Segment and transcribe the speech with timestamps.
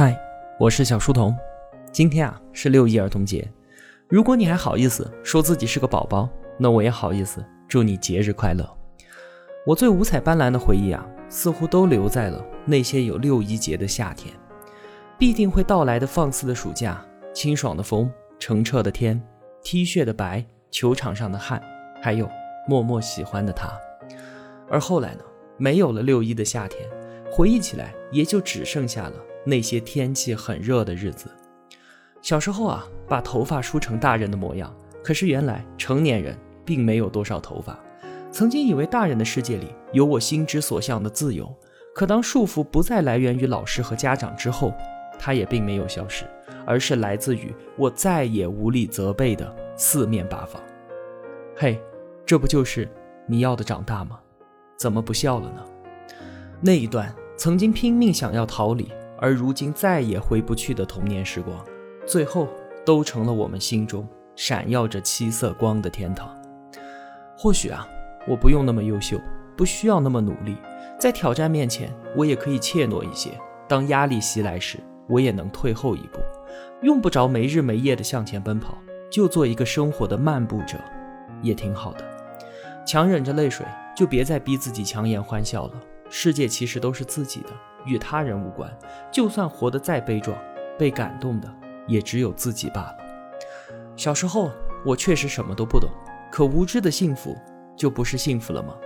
[0.00, 0.16] 嗨，
[0.60, 1.36] 我是小书童。
[1.90, 3.50] 今天啊是六一儿童节，
[4.06, 8.64] 如果你还好意思说自己是个宝宝，那我也好意思祝你节日快乐。
[9.66, 14.32] 我最五彩斑斓的回忆啊，似乎都留在了那些有六一节的夏天，
[15.18, 17.04] 必定会到来的放肆的暑假，
[17.34, 18.08] 清爽的风，
[18.38, 19.20] 澄澈的天
[19.64, 21.60] ，T 恤的白，球场上的汗，
[22.00, 22.30] 还有
[22.68, 23.68] 默默喜欢的他。
[24.70, 25.24] 而后来呢，
[25.56, 26.88] 没有了六一的夏天，
[27.32, 29.14] 回忆起来也就只剩下了。
[29.48, 31.30] 那些天气很热的日子，
[32.20, 34.70] 小时候啊，把头发梳成大人的模样。
[35.02, 37.78] 可是原来成年人并没有多少头发。
[38.30, 41.50] 曾经以为大人的世界里有我心之所向的自由，
[41.94, 44.74] 可当束缚不再来源于老师和家长之后，
[45.18, 46.26] 它也并没有消失，
[46.66, 50.60] 而是来自于我再也无力责备的四面八方。
[51.56, 51.80] 嘿，
[52.26, 52.86] 这不就是
[53.26, 54.20] 你要的长大吗？
[54.76, 55.64] 怎么不笑了呢？
[56.60, 58.92] 那一段曾经拼命想要逃离。
[59.18, 61.64] 而如今再也回不去的童年时光，
[62.06, 62.48] 最后
[62.86, 66.34] 都成了我们心中闪耀着七色光的天堂。
[67.36, 67.86] 或许啊，
[68.26, 69.20] 我不用那么优秀，
[69.56, 70.56] 不需要那么努力，
[70.98, 73.30] 在挑战面前，我也可以怯懦一些。
[73.68, 74.78] 当压力袭来时，
[75.08, 76.20] 我也能退后一步，
[76.82, 78.78] 用不着没日没夜的向前奔跑，
[79.10, 80.78] 就做一个生活的漫步者，
[81.42, 82.04] 也挺好的。
[82.86, 85.72] 强忍着泪水，就别再逼自己强颜欢笑了。
[86.08, 87.48] 世界其实都是自己的。
[87.88, 88.70] 与他人无关，
[89.10, 90.36] 就算活得再悲壮，
[90.78, 91.52] 被感动的
[91.86, 92.96] 也只有自己罢了。
[93.96, 94.52] 小时候
[94.84, 95.90] 我确实什么都不懂，
[96.30, 97.36] 可无知的幸福
[97.76, 98.76] 就不是幸福了吗？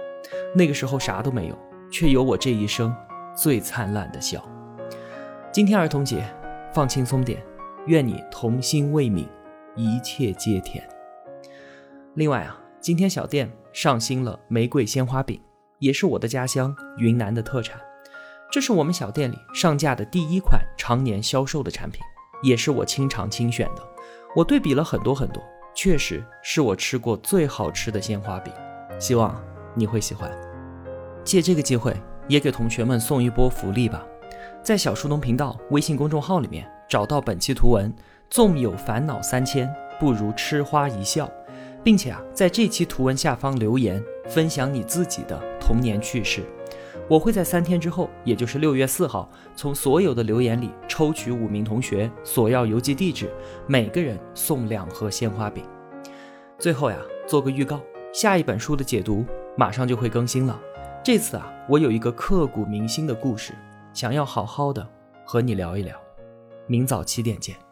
[0.54, 1.58] 那个时候啥都没有，
[1.90, 2.94] 却有我这一生
[3.36, 4.42] 最灿烂的笑。
[5.50, 6.24] 今天儿童节，
[6.72, 7.42] 放轻松点，
[7.86, 9.26] 愿你童心未泯，
[9.74, 10.82] 一切皆甜。
[12.14, 15.40] 另外啊，今天小店上新了玫瑰鲜花饼，
[15.78, 17.80] 也是我的家乡云南的特产。
[18.52, 22.02] 这是我们小店里上架的第一款常年销售的产品，
[22.42, 23.82] 也是我亲尝亲选的。
[24.36, 25.42] 我对比了很多很多，
[25.74, 28.52] 确实是我吃过最好吃的鲜花饼，
[29.00, 29.42] 希望
[29.74, 30.30] 你会喜欢。
[31.24, 31.96] 借这个机会，
[32.28, 34.04] 也给同学们送一波福利吧，
[34.62, 37.90] 在小书童频道微信公众号里面找到本期图文，
[38.28, 41.26] 纵有烦恼三千，不如吃花一笑，
[41.82, 46.44] 并且啊，在这期图文下方留言，分享你自己的童年趣事。
[47.08, 53.30] 我会在三天之后，也就是六月四号，从所有的留言里抽取五名同学索要邮寄地址，
[53.66, 55.64] 每个人送两盒鲜花饼。
[56.58, 56.96] 最后呀，
[57.26, 57.80] 做个预告，
[58.12, 59.26] 下一本书的解读
[59.56, 60.58] 马上就会更新了。
[61.04, 63.52] 这次啊，我有一个刻骨铭心的故事，
[63.92, 64.88] 想要好好的
[65.26, 65.94] 和你聊一聊。
[66.66, 67.71] 明早七点见。